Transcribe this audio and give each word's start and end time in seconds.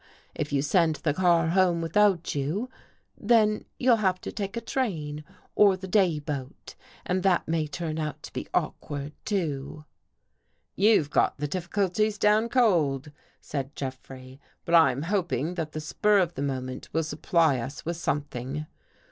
If 0.33 0.51
you 0.51 0.63
send 0.63 0.95
the 0.95 1.13
car 1.13 1.49
home 1.49 1.79
without 1.79 2.33
you, 2.33 2.71
then 3.15 3.65
you'll 3.77 3.97
have 3.97 4.19
to 4.21 4.31
take 4.31 4.57
a 4.57 4.59
train 4.59 5.23
or 5.53 5.77
the 5.77 5.87
day 5.87 6.17
boat, 6.17 6.73
and 7.05 7.21
that 7.21 7.47
may 7.47 7.67
turn 7.67 7.99
out 7.99 8.23
to 8.23 8.33
be 8.33 8.47
awkward, 8.51 9.13
too."" 9.25 9.85
You've 10.85 11.11
got 11.11 11.37
the 11.37 11.47
difficulties 11.47 12.17
down 12.17 12.49
cold," 12.49 13.11
said 13.41 13.75
Jeffrey," 13.75 14.39
but 14.65 14.73
I'm 14.73 15.03
hoping 15.03 15.53
that 15.53 15.73
the 15.73 15.79
spur 15.79 16.17
of 16.17 16.33
the 16.33 16.41
moment 16.41 16.89
will 16.91 17.03
supply 17.03 17.59
us 17.59 17.85
with 17.85 17.97
something." 17.97 18.65